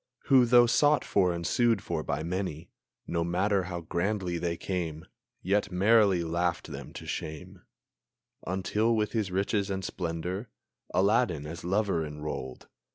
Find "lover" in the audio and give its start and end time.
11.63-12.03